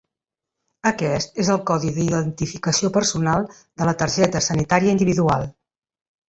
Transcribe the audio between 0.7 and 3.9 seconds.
Aquest és el codi d'identificació personal de